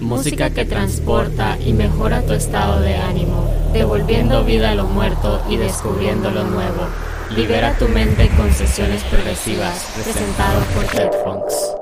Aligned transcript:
música 0.00 0.50
que 0.50 0.64
transporta 0.64 1.58
y 1.64 1.72
mejora 1.72 2.22
tu 2.22 2.32
estado 2.32 2.80
de 2.80 2.94
ánimo, 2.96 3.52
devolviendo 3.72 4.44
vida 4.44 4.70
a 4.70 4.74
lo 4.74 4.86
muerto 4.86 5.42
y 5.48 5.56
descubriendo 5.56 6.30
lo 6.30 6.44
nuevo. 6.44 6.88
Libera 7.36 7.76
tu 7.78 7.86
mente 7.88 8.28
con 8.36 8.52
sesiones 8.52 9.02
progresivas, 9.04 9.92
presentado 9.94 10.60
por 10.74 10.86
Funks. 11.22 11.76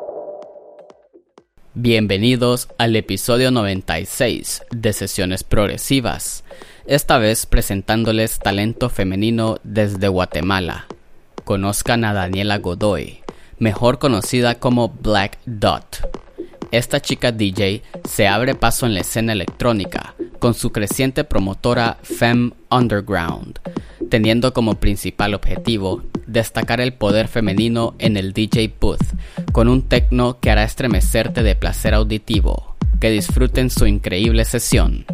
Bienvenidos 1.75 2.69
al 2.77 2.97
episodio 2.97 3.51
96 3.51 4.63
de 4.73 4.93
Sesiones 4.93 5.45
Progresivas, 5.45 6.45
esta 6.87 7.19
vez 7.19 7.47
presentándoles 7.47 8.41
talento 8.41 8.91
femenino 8.91 9.59
desde 9.63 10.09
Guatemala. 10.09 10.87
Conozcan 11.45 12.05
a 12.05 12.13
Daniela 12.13 12.59
Godoy, 12.59 13.21
mejor 13.59 13.99
conocida 13.99 14.57
como 14.57 14.89
Black 14.89 15.39
Dot. 15.47 16.28
Esta 16.71 17.01
chica 17.01 17.33
DJ 17.33 17.83
se 18.05 18.29
abre 18.29 18.55
paso 18.55 18.85
en 18.85 18.93
la 18.95 19.01
escena 19.01 19.33
electrónica 19.33 20.15
con 20.39 20.53
su 20.53 20.71
creciente 20.71 21.25
promotora 21.25 21.99
Femme 22.03 22.53
Underground, 22.71 23.59
teniendo 24.11 24.53
como 24.53 24.75
principal 24.75 25.35
objetivo 25.35 26.03
destacar 26.27 26.81
el 26.81 26.93
poder 26.93 27.27
femenino 27.27 27.95
en 27.99 28.19
el 28.19 28.35
DJ 28.35 28.75
booth, 28.79 29.03
con 29.53 29.69
un 29.69 29.83
techno 29.83 30.41
que 30.41 30.51
hará 30.51 30.63
estremecerte 30.65 31.43
de 31.43 31.57
placer 31.57 31.95
auditivo. 31.95 32.77
Que 33.01 33.11
disfruten 33.11 33.71
su 33.71 33.87
increíble 33.87 34.45
sesión. 34.45 35.07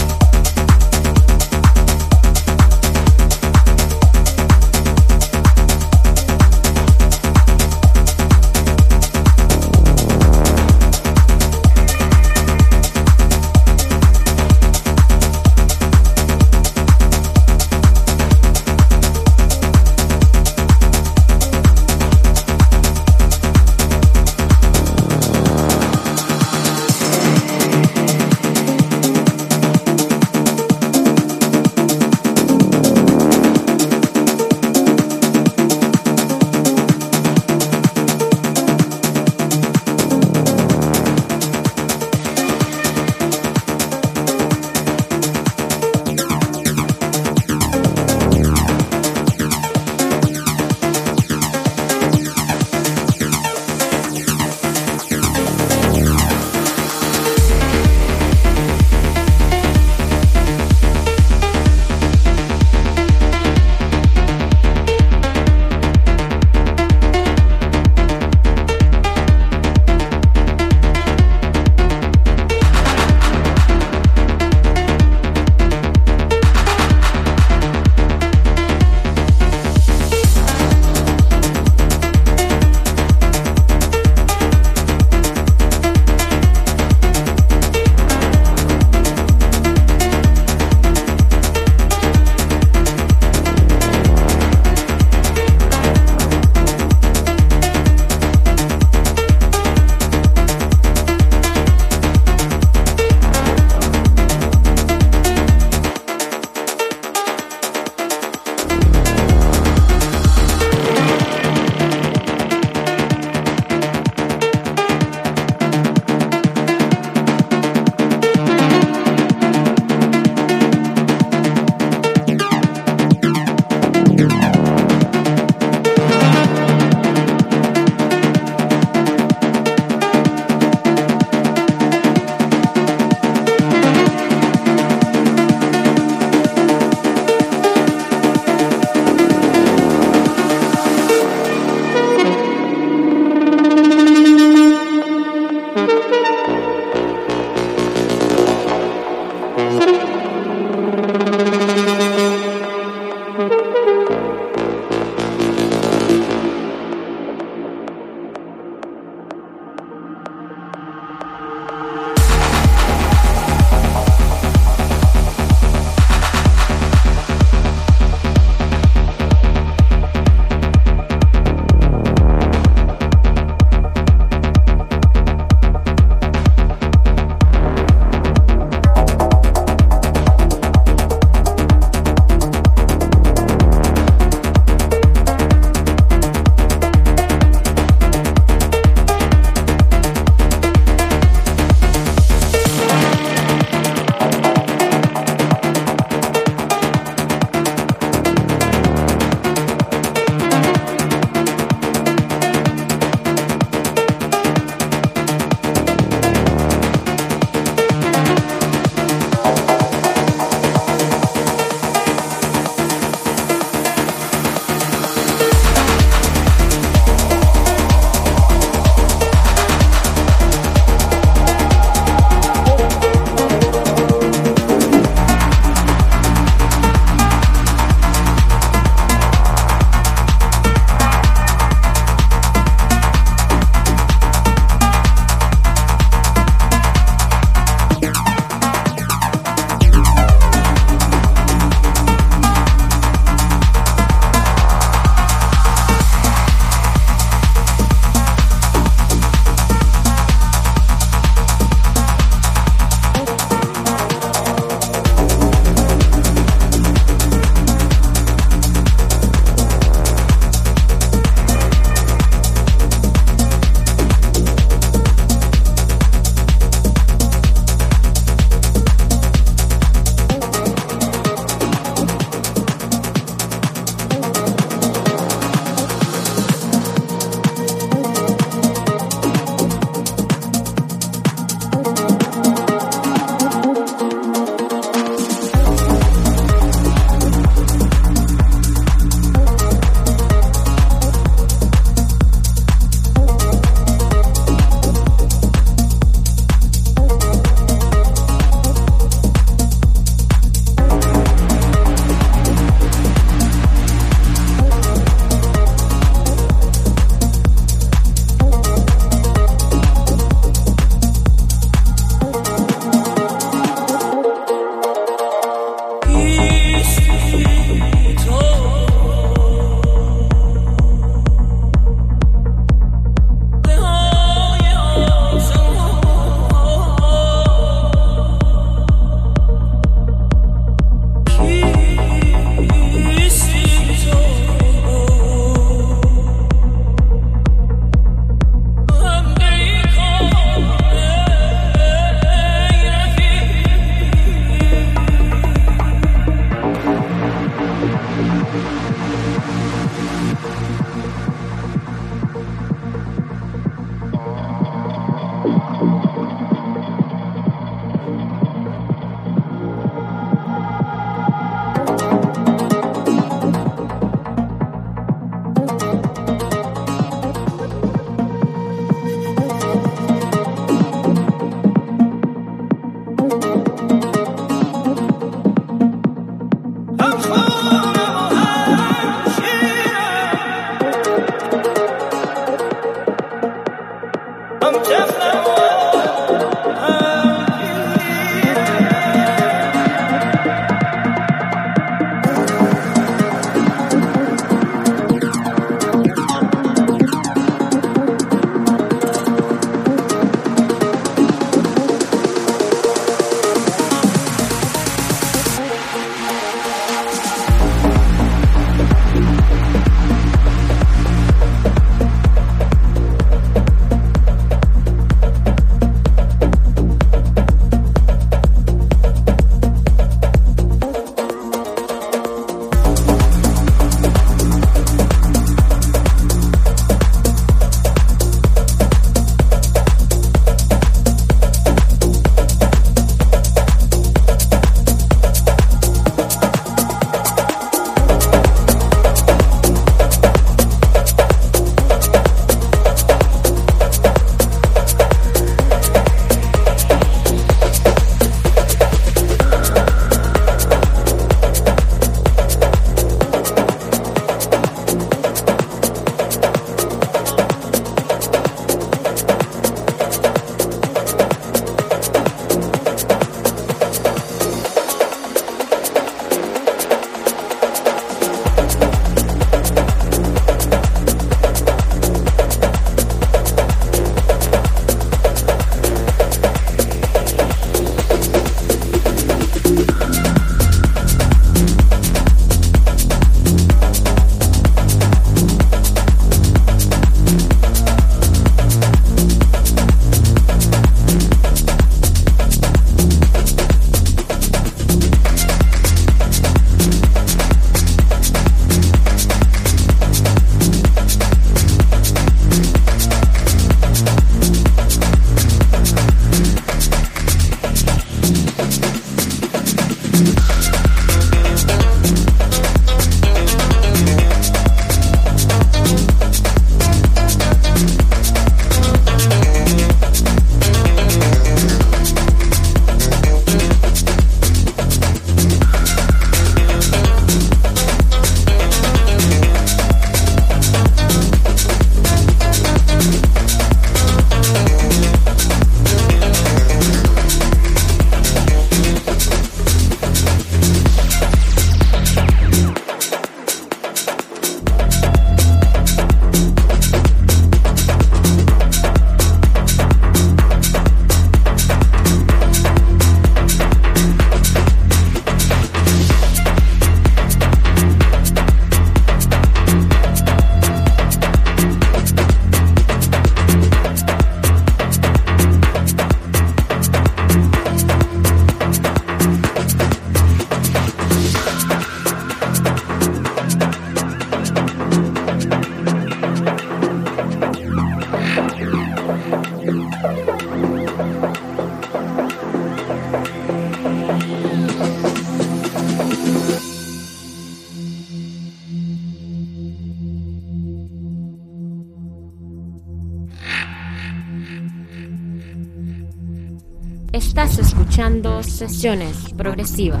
Sesiones 598.68 599.16
progresivas. 599.36 600.00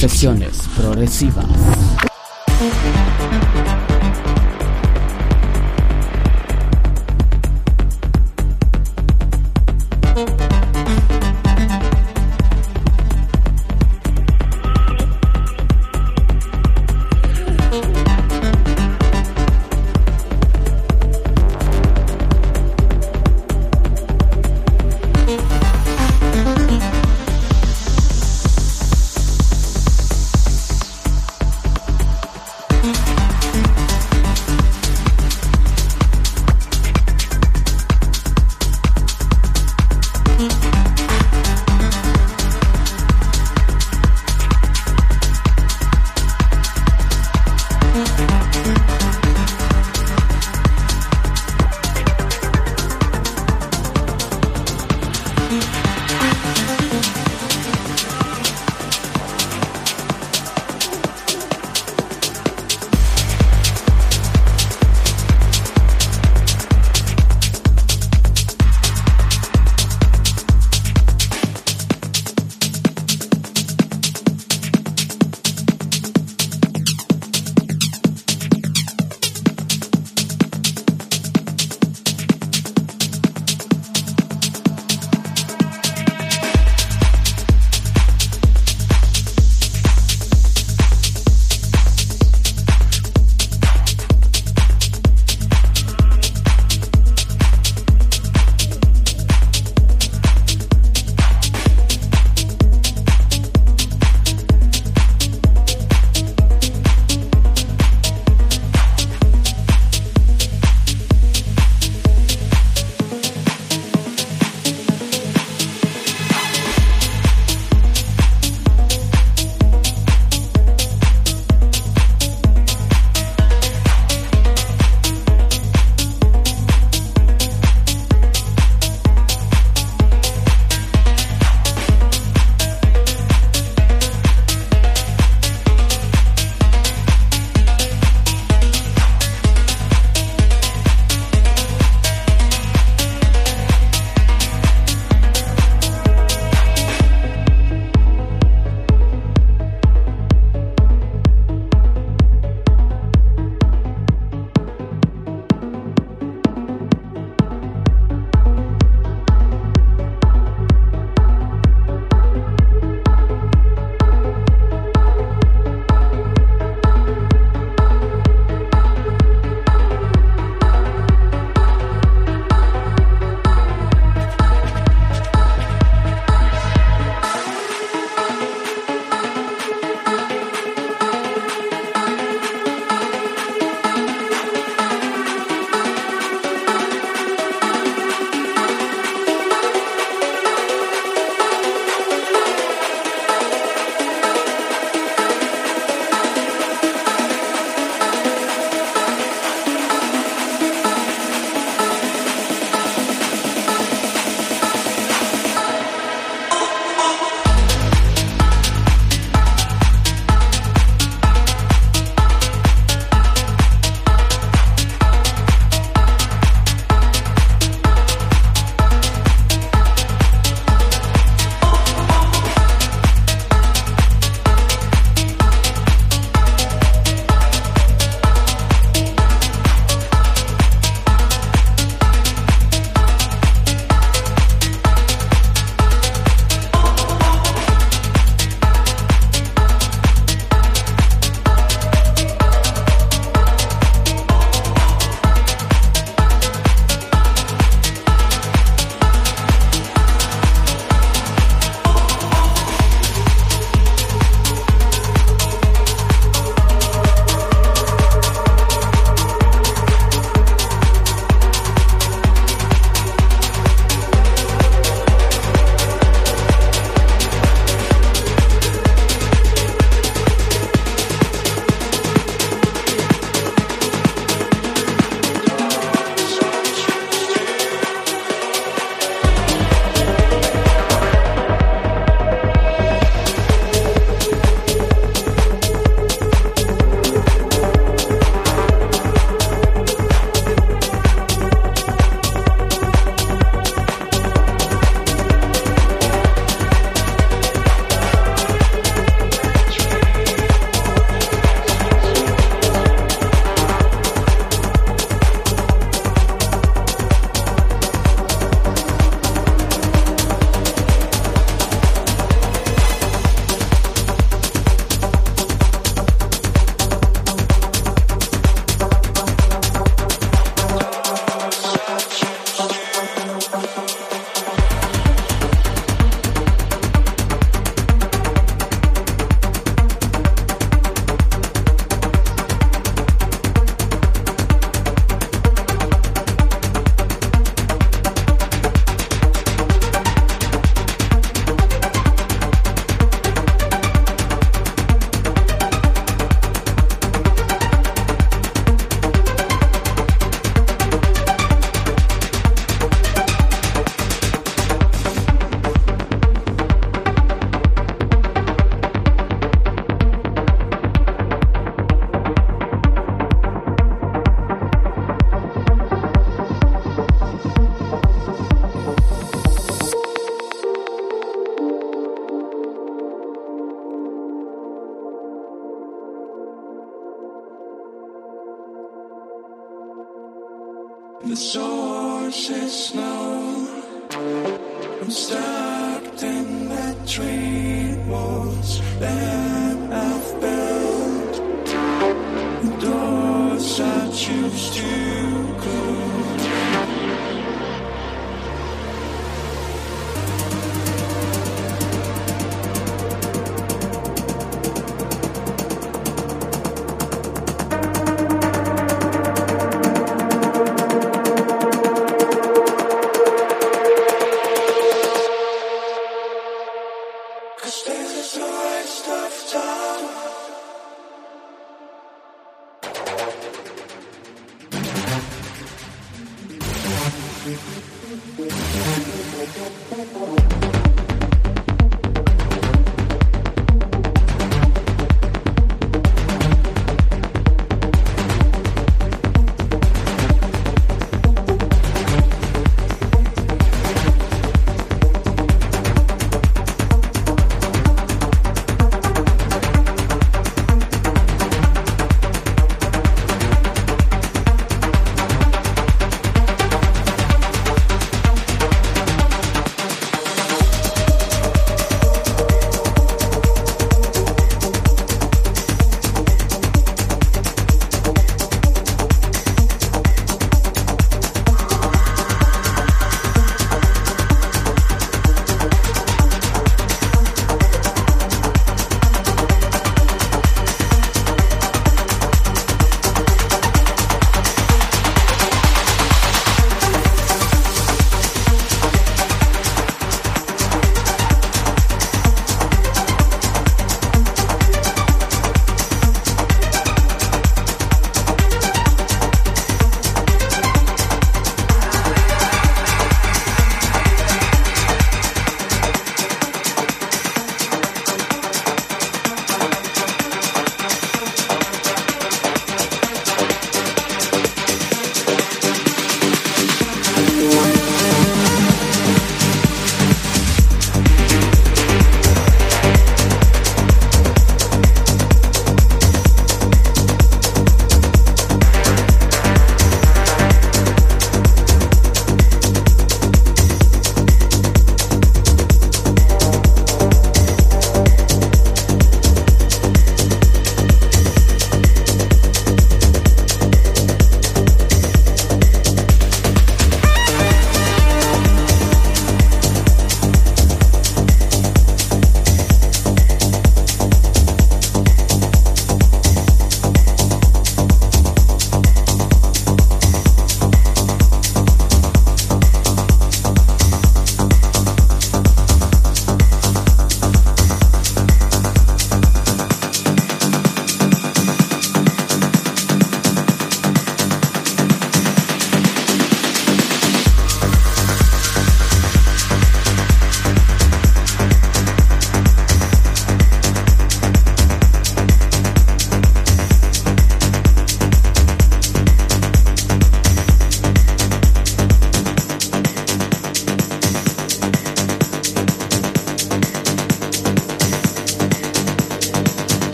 Sesiones 0.00 0.62
progresivas. 0.78 1.44